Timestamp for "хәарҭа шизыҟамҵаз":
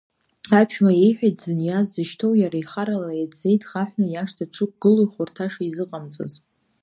5.13-6.33